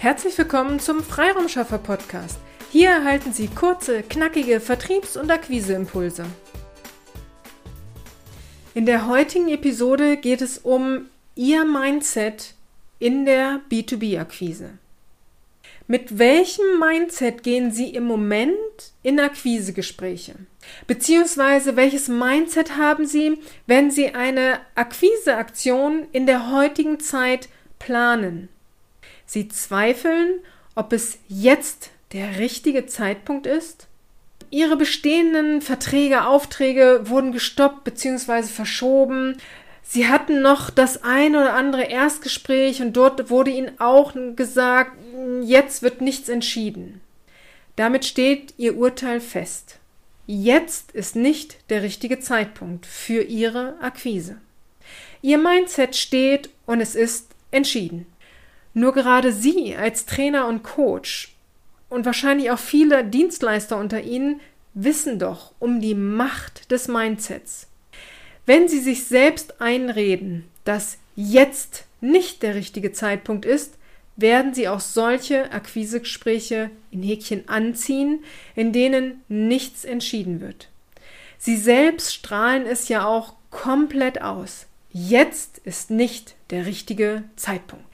Herzlich 0.00 0.38
willkommen 0.38 0.80
zum 0.80 1.02
Freiraumschaffer 1.02 1.76
Podcast. 1.76 2.38
Hier 2.72 2.88
erhalten 2.88 3.34
Sie 3.34 3.48
kurze, 3.48 4.02
knackige 4.02 4.58
Vertriebs- 4.58 5.18
und 5.18 5.30
Akquiseimpulse. 5.30 6.24
In 8.72 8.86
der 8.86 9.08
heutigen 9.08 9.48
Episode 9.48 10.16
geht 10.16 10.40
es 10.40 10.56
um 10.56 11.10
Ihr 11.34 11.66
Mindset 11.66 12.54
in 12.98 13.26
der 13.26 13.60
B2B-Akquise. 13.70 14.70
Mit 15.86 16.18
welchem 16.18 16.78
Mindset 16.78 17.42
gehen 17.42 17.70
Sie 17.70 17.90
im 17.90 18.04
Moment 18.04 18.54
in 19.02 19.20
Akquisegespräche? 19.20 20.36
Beziehungsweise 20.86 21.76
welches 21.76 22.08
Mindset 22.08 22.78
haben 22.78 23.04
Sie, 23.04 23.36
wenn 23.66 23.90
Sie 23.90 24.14
eine 24.14 24.60
Akquiseaktion 24.76 26.06
in 26.12 26.24
der 26.24 26.50
heutigen 26.50 27.00
Zeit 27.00 27.50
planen? 27.78 28.48
Sie 29.30 29.46
zweifeln, 29.46 30.40
ob 30.74 30.92
es 30.92 31.18
jetzt 31.28 31.90
der 32.12 32.40
richtige 32.40 32.86
Zeitpunkt 32.86 33.46
ist. 33.46 33.86
Ihre 34.50 34.76
bestehenden 34.76 35.62
Verträge, 35.62 36.26
Aufträge 36.26 37.02
wurden 37.04 37.30
gestoppt 37.30 37.84
bzw. 37.84 38.42
verschoben. 38.42 39.36
Sie 39.84 40.08
hatten 40.08 40.42
noch 40.42 40.68
das 40.68 41.04
ein 41.04 41.36
oder 41.36 41.54
andere 41.54 41.84
Erstgespräch 41.84 42.82
und 42.82 42.94
dort 42.94 43.30
wurde 43.30 43.52
Ihnen 43.52 43.78
auch 43.78 44.14
gesagt, 44.34 44.98
jetzt 45.42 45.82
wird 45.82 46.00
nichts 46.00 46.28
entschieden. 46.28 47.00
Damit 47.76 48.04
steht 48.04 48.54
Ihr 48.56 48.76
Urteil 48.76 49.20
fest. 49.20 49.78
Jetzt 50.26 50.90
ist 50.90 51.14
nicht 51.14 51.70
der 51.70 51.84
richtige 51.84 52.18
Zeitpunkt 52.18 52.84
für 52.84 53.22
Ihre 53.22 53.76
Akquise. 53.80 54.40
Ihr 55.22 55.38
Mindset 55.38 55.94
steht 55.94 56.50
und 56.66 56.80
es 56.80 56.96
ist 56.96 57.28
entschieden. 57.52 58.06
Nur 58.72 58.92
gerade 58.92 59.32
Sie 59.32 59.76
als 59.76 60.06
Trainer 60.06 60.46
und 60.46 60.62
Coach 60.62 61.34
und 61.88 62.06
wahrscheinlich 62.06 62.50
auch 62.50 62.58
viele 62.58 63.04
Dienstleister 63.04 63.76
unter 63.76 64.00
Ihnen 64.00 64.40
wissen 64.74 65.18
doch 65.18 65.52
um 65.58 65.80
die 65.80 65.94
Macht 65.94 66.70
des 66.70 66.88
Mindsets. 66.88 67.66
Wenn 68.46 68.68
Sie 68.68 68.78
sich 68.78 69.04
selbst 69.04 69.60
einreden, 69.60 70.44
dass 70.64 70.98
jetzt 71.16 71.84
nicht 72.00 72.42
der 72.42 72.54
richtige 72.54 72.92
Zeitpunkt 72.92 73.44
ist, 73.44 73.74
werden 74.16 74.54
Sie 74.54 74.68
auch 74.68 74.80
solche 74.80 75.50
Akquisegespräche 75.52 76.70
in 76.90 77.02
Häkchen 77.02 77.48
anziehen, 77.48 78.24
in 78.54 78.72
denen 78.72 79.22
nichts 79.28 79.84
entschieden 79.84 80.40
wird. 80.40 80.68
Sie 81.38 81.56
selbst 81.56 82.14
strahlen 82.14 82.66
es 82.66 82.88
ja 82.88 83.06
auch 83.06 83.34
komplett 83.50 84.20
aus. 84.20 84.66
Jetzt 84.92 85.58
ist 85.58 85.90
nicht 85.90 86.34
der 86.50 86.66
richtige 86.66 87.24
Zeitpunkt. 87.36 87.89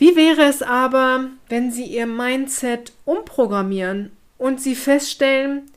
Wie 0.00 0.16
wäre 0.16 0.44
es 0.44 0.62
aber, 0.62 1.26
wenn 1.50 1.70
Sie 1.70 1.84
Ihr 1.84 2.06
Mindset 2.06 2.94
umprogrammieren 3.04 4.12
und 4.38 4.58
Sie 4.58 4.74
feststellen, 4.74 5.70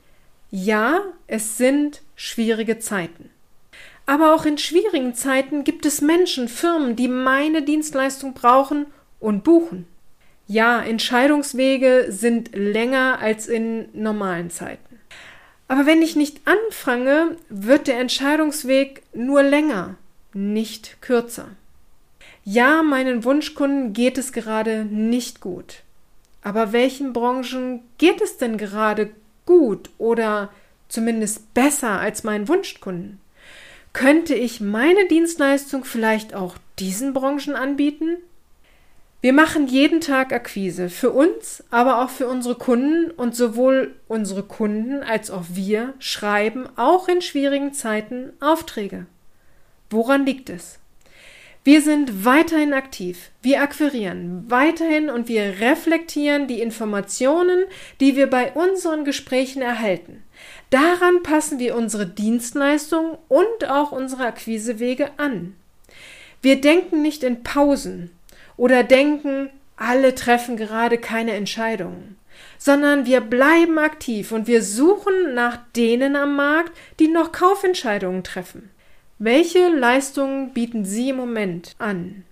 ja, 0.49 1.02
es 1.27 1.57
sind 1.57 2.02
schwierige 2.15 2.80
Zeiten. 2.80 3.30
Aber 4.05 4.33
auch 4.33 4.45
in 4.45 4.57
schwierigen 4.57 5.13
Zeiten 5.13 5.65
gibt 5.65 5.85
es 5.85 5.99
Menschen, 5.99 6.47
Firmen, 6.47 6.95
die 6.95 7.09
meine 7.09 7.63
Dienstleistung 7.63 8.33
brauchen 8.33 8.85
und 9.19 9.43
buchen. 9.43 9.88
Ja, 10.47 10.81
Entscheidungswege 10.81 12.05
sind 12.08 12.55
länger 12.55 13.19
als 13.19 13.47
in 13.47 13.89
normalen 13.91 14.49
Zeiten. 14.49 15.02
Aber 15.67 15.85
wenn 15.85 16.02
ich 16.02 16.15
nicht 16.15 16.39
anfange, 16.45 17.35
wird 17.49 17.87
der 17.87 17.99
Entscheidungsweg 17.99 19.03
nur 19.13 19.43
länger, 19.43 19.95
nicht 20.33 21.02
kürzer. 21.02 21.49
Ja, 22.45 22.83
meinen 22.83 23.23
Wunschkunden 23.23 23.94
geht 23.94 24.17
es 24.17 24.33
gerade 24.33 24.83
nicht 24.86 25.39
gut. 25.39 25.83
Aber 26.41 26.73
welchen 26.73 27.13
Branchen 27.13 27.81
geht 27.97 28.22
es 28.22 28.38
denn 28.38 28.58
gerade 28.58 29.11
gut 29.45 29.89
oder 29.97 30.49
zumindest 30.89 31.53
besser 31.53 31.99
als 31.99 32.23
meinen 32.23 32.49
Wunschkunden? 32.49 33.21
Könnte 33.93 34.36
ich 34.36 34.59
meine 34.59 35.08
Dienstleistung 35.08 35.86
vielleicht 35.86 36.33
auch 36.33 36.55
diesen 36.80 37.14
Branchen 37.14 37.55
anbieten? 37.55 38.17
Wir 39.21 39.31
machen 39.31 39.67
jeden 39.67 40.02
Tag 40.02 40.33
Akquise 40.33 40.89
für 40.89 41.11
uns, 41.11 41.64
aber 41.71 42.04
auch 42.04 42.10
für 42.10 42.27
unsere 42.27 42.55
Kunden 42.55 43.10
und 43.11 43.37
sowohl 43.37 43.95
unsere 44.10 44.43
Kunden 44.43 45.02
als 45.02 45.31
auch 45.31 45.45
wir 45.54 45.93
schreiben 45.99 46.67
auch 46.75 47.08
in 47.08 47.21
schwierigen 47.21 47.73
Zeiten 47.73 48.33
Aufträge. 48.42 49.05
Woran 49.89 50.25
liegt 50.25 50.49
es? 50.49 50.80
Wir 51.65 51.81
sind 51.81 52.25
weiterhin 52.25 52.73
aktiv. 52.73 53.31
Wir 53.41 53.61
akquirieren 53.61 54.43
weiterhin 54.49 55.09
und 55.09 55.29
wir 55.29 55.61
reflektieren 55.61 56.47
die 56.47 56.59
Informationen, 56.59 57.63
die 58.01 58.17
wir 58.17 58.27
bei 58.29 58.51
unseren 58.51 59.05
Gesprächen 59.05 59.61
erhalten. 59.61 60.23
Daran 60.71 61.23
passen 61.23 61.59
wir 61.59 61.77
unsere 61.77 62.05
Dienstleistungen 62.05 63.17
und 63.29 63.69
auch 63.69 63.93
unsere 63.93 64.25
Akquisewege 64.25 65.11
an. 65.15 65.55
Wir 66.41 66.59
denken 66.59 67.01
nicht 67.01 67.23
in 67.23 67.43
Pausen 67.43 68.11
oder 68.57 68.83
denken, 68.83 69.49
alle 69.77 70.15
treffen 70.15 70.57
gerade 70.57 70.97
keine 70.97 71.31
Entscheidungen, 71.31 72.17
sondern 72.57 73.05
wir 73.05 73.21
bleiben 73.21 73.80
aktiv 73.80 74.33
und 74.33 74.47
wir 74.47 74.61
suchen 74.61 75.33
nach 75.33 75.59
denen 75.77 76.17
am 76.17 76.35
Markt, 76.35 76.73
die 76.99 77.07
noch 77.07 77.31
Kaufentscheidungen 77.31 78.25
treffen. 78.25 78.73
Welche 79.26 79.70
Leistungen 79.70 80.50
bieten 80.52 80.84
Sie 80.84 81.11
im 81.11 81.16
Moment 81.16 81.78
an? 81.80 82.26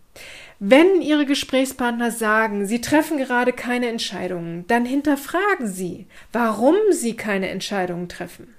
Wenn 0.59 1.02
Ihre 1.02 1.25
Gesprächspartner 1.25 2.12
sagen, 2.12 2.66
Sie 2.66 2.81
treffen 2.81 3.18
gerade 3.18 3.53
keine 3.53 3.88
Entscheidungen, 3.88 4.66
dann 4.68 4.84
hinterfragen 4.84 5.68
Sie, 5.68 6.06
warum 6.34 6.75
Sie 6.90 7.16
keine 7.16 7.47
Entscheidungen 7.47 8.09
treffen. 8.09 8.53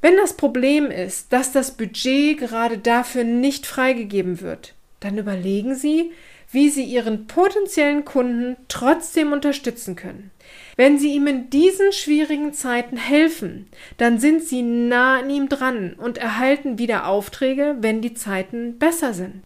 Wenn 0.00 0.16
das 0.16 0.32
Problem 0.32 0.90
ist, 0.90 1.30
dass 1.34 1.52
das 1.52 1.76
Budget 1.76 2.38
gerade 2.38 2.78
dafür 2.78 3.24
nicht 3.24 3.66
freigegeben 3.66 4.40
wird, 4.40 4.72
dann 5.00 5.18
überlegen 5.18 5.74
Sie, 5.74 6.12
wie 6.50 6.70
Sie 6.70 6.84
Ihren 6.84 7.26
potenziellen 7.26 8.04
Kunden 8.04 8.56
trotzdem 8.68 9.32
unterstützen 9.32 9.96
können. 9.96 10.30
Wenn 10.76 10.98
Sie 10.98 11.12
ihm 11.12 11.26
in 11.26 11.50
diesen 11.50 11.92
schwierigen 11.92 12.54
Zeiten 12.54 12.96
helfen, 12.96 13.68
dann 13.98 14.18
sind 14.18 14.42
Sie 14.42 14.62
nah 14.62 15.18
an 15.18 15.30
ihm 15.30 15.48
dran 15.48 15.94
und 15.94 16.18
erhalten 16.18 16.78
wieder 16.78 17.06
Aufträge, 17.06 17.76
wenn 17.80 18.00
die 18.00 18.14
Zeiten 18.14 18.78
besser 18.78 19.12
sind. 19.12 19.42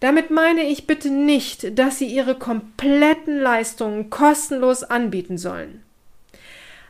Damit 0.00 0.30
meine 0.30 0.64
ich 0.64 0.86
bitte 0.86 1.08
nicht, 1.08 1.78
dass 1.78 1.98
Sie 1.98 2.06
Ihre 2.06 2.34
kompletten 2.34 3.40
Leistungen 3.40 4.10
kostenlos 4.10 4.82
anbieten 4.82 5.38
sollen. 5.38 5.82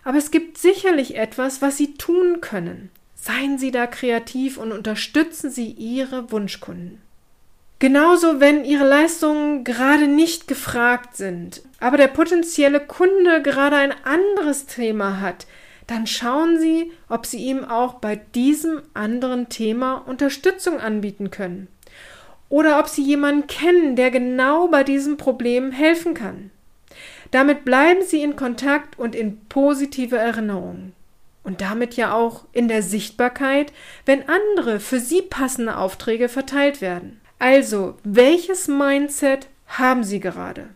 Aber 0.04 0.18
es 0.18 0.30
gibt 0.30 0.58
sicherlich 0.58 1.16
etwas, 1.16 1.62
was 1.62 1.76
Sie 1.76 1.94
tun 1.94 2.40
können. 2.40 2.90
Seien 3.14 3.58
Sie 3.58 3.70
da 3.70 3.86
kreativ 3.86 4.58
und 4.58 4.72
unterstützen 4.72 5.50
Sie 5.50 5.70
Ihre 5.70 6.30
Wunschkunden. 6.30 7.03
Genauso, 7.84 8.40
wenn 8.40 8.64
Ihre 8.64 8.88
Leistungen 8.88 9.62
gerade 9.62 10.08
nicht 10.08 10.48
gefragt 10.48 11.18
sind, 11.18 11.60
aber 11.80 11.98
der 11.98 12.08
potenzielle 12.08 12.80
Kunde 12.80 13.42
gerade 13.42 13.76
ein 13.76 13.92
anderes 14.04 14.64
Thema 14.64 15.20
hat, 15.20 15.46
dann 15.86 16.06
schauen 16.06 16.58
Sie, 16.58 16.92
ob 17.10 17.26
Sie 17.26 17.44
ihm 17.44 17.62
auch 17.62 17.96
bei 17.96 18.16
diesem 18.16 18.80
anderen 18.94 19.50
Thema 19.50 19.96
Unterstützung 19.96 20.80
anbieten 20.80 21.30
können. 21.30 21.68
Oder 22.48 22.78
ob 22.78 22.88
Sie 22.88 23.02
jemanden 23.02 23.48
kennen, 23.48 23.96
der 23.96 24.10
genau 24.10 24.68
bei 24.68 24.82
diesem 24.82 25.18
Problem 25.18 25.70
helfen 25.70 26.14
kann. 26.14 26.50
Damit 27.32 27.66
bleiben 27.66 28.00
Sie 28.02 28.22
in 28.22 28.34
Kontakt 28.34 28.98
und 28.98 29.14
in 29.14 29.44
positive 29.50 30.16
Erinnerung. 30.16 30.94
Und 31.42 31.60
damit 31.60 31.96
ja 31.96 32.14
auch 32.14 32.46
in 32.52 32.68
der 32.68 32.82
Sichtbarkeit, 32.82 33.74
wenn 34.06 34.26
andere 34.26 34.80
für 34.80 35.00
Sie 35.00 35.20
passende 35.20 35.76
Aufträge 35.76 36.30
verteilt 36.30 36.80
werden. 36.80 37.20
Also, 37.44 37.98
welches 38.04 38.68
Mindset 38.68 39.48
haben 39.66 40.02
Sie 40.02 40.18
gerade? 40.18 40.70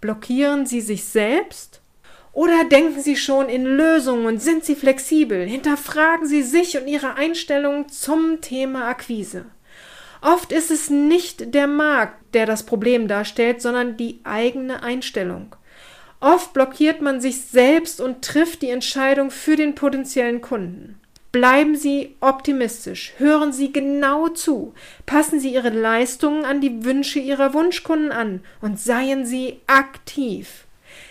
Blockieren 0.00 0.66
Sie 0.66 0.80
sich 0.80 1.04
selbst? 1.04 1.82
Oder 2.32 2.64
denken 2.64 3.00
Sie 3.00 3.14
schon 3.14 3.48
in 3.48 3.64
Lösungen 3.64 4.26
und 4.26 4.42
sind 4.42 4.64
Sie 4.64 4.74
flexibel? 4.74 5.46
Hinterfragen 5.46 6.26
Sie 6.26 6.42
sich 6.42 6.76
und 6.76 6.88
Ihre 6.88 7.14
Einstellung 7.14 7.90
zum 7.90 8.40
Thema 8.40 8.88
Akquise. 8.88 9.44
Oft 10.20 10.50
ist 10.50 10.72
es 10.72 10.90
nicht 10.90 11.54
der 11.54 11.68
Markt, 11.68 12.34
der 12.34 12.44
das 12.44 12.64
Problem 12.64 13.06
darstellt, 13.06 13.62
sondern 13.62 13.96
die 13.96 14.18
eigene 14.24 14.82
Einstellung. 14.82 15.54
Oft 16.18 16.52
blockiert 16.52 17.00
man 17.00 17.20
sich 17.20 17.42
selbst 17.42 18.00
und 18.00 18.24
trifft 18.24 18.62
die 18.62 18.70
Entscheidung 18.70 19.30
für 19.30 19.54
den 19.54 19.76
potenziellen 19.76 20.40
Kunden. 20.40 20.99
Bleiben 21.32 21.76
Sie 21.76 22.16
optimistisch, 22.18 23.12
hören 23.18 23.52
Sie 23.52 23.72
genau 23.72 24.28
zu, 24.28 24.74
passen 25.06 25.38
Sie 25.38 25.54
Ihre 25.54 25.70
Leistungen 25.70 26.44
an 26.44 26.60
die 26.60 26.84
Wünsche 26.84 27.20
Ihrer 27.20 27.54
Wunschkunden 27.54 28.10
an 28.10 28.40
und 28.60 28.80
seien 28.80 29.24
Sie 29.24 29.60
aktiv. 29.68 30.64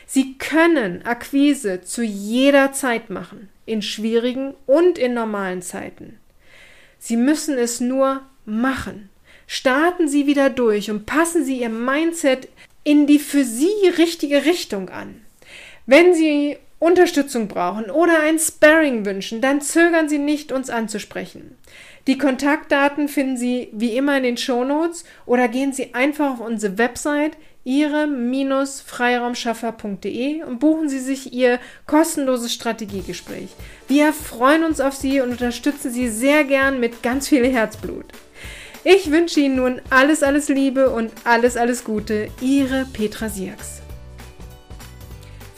Sie 0.06 0.38
können 0.38 1.06
Akquise 1.06 1.82
zu 1.82 2.04
jeder 2.04 2.74
Zeit 2.74 3.10
machen, 3.10 3.48
in 3.66 3.82
schwierigen 3.82 4.56
und 4.66 4.98
in 4.98 5.14
normalen 5.14 5.62
Zeiten. 5.62 6.20
Sie 6.98 7.16
müssen 7.16 7.58
es 7.58 7.80
nur 7.80 8.22
machen. 8.46 9.10
Starten 9.48 10.10
Sie 10.10 10.28
wieder 10.28 10.50
durch 10.50 10.92
und 10.92 11.06
passen 11.06 11.46
Sie 11.46 11.62
Ihr 11.62 11.70
Mindset 11.70 12.50
in 12.84 13.08
die 13.08 13.20
für 13.20 13.46
Sie 13.46 13.88
richtige 13.98 14.46
Richtung 14.46 14.90
an. 14.90 15.22
Wenn 15.86 16.14
Sie 16.14 16.58
Unterstützung 16.80 17.48
brauchen 17.48 17.92
oder 17.92 18.22
ein 18.22 18.40
Sparring 18.40 19.06
wünschen, 19.06 19.42
dann 19.42 19.62
zögern 19.62 20.10
Sie 20.10 20.18
nicht, 20.18 20.52
uns 20.52 20.70
anzusprechen. 20.70 21.56
Die 22.08 22.18
Kontaktdaten 22.18 23.10
finden 23.10 23.38
Sie 23.38 23.70
wie 23.74 23.96
immer 23.96 24.18
in 24.18 24.24
den 24.24 24.38
Shownotes 24.38 25.04
oder 25.26 25.48
gehen 25.48 25.72
Sie 25.74 25.94
einfach 25.94 26.34
auf 26.34 26.40
unsere 26.40 26.78
Website 26.78 27.38
ihre-freiraumschaffer.de 27.66 30.44
und 30.44 30.60
buchen 30.60 30.88
Sie 30.90 31.00
sich 31.00 31.34
Ihr 31.34 31.60
kostenloses 31.86 32.54
Strategiegespräch. 32.54 33.50
Wir 33.88 34.14
freuen 34.14 34.64
uns 34.64 34.80
auf 34.80 34.96
Sie 34.96 35.20
und 35.22 35.32
unterstützen 35.32 35.92
Sie 35.92 36.08
sehr 36.08 36.46
gern 36.46 36.80
mit 36.80 37.04
ganz 37.04 37.28
viel 37.28 37.46
Herzblut. 37.46 38.06
Ich 38.86 39.12
wünsche 39.12 39.42
Ihnen 39.42 39.58
nun 39.58 39.82
alles, 39.90 40.24
alles 40.24 40.48
Liebe 40.48 40.90
und 40.90 41.12
alles, 41.26 41.58
alles 41.58 41.84
Gute. 41.84 42.30
Ihre 42.42 42.86
Petra 42.86 43.28
Sierks. 43.28 43.82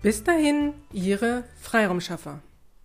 Bis 0.00 0.22
dahin, 0.22 0.74
Ihre 0.92 1.42
Freiraumschaffer. 1.60 2.40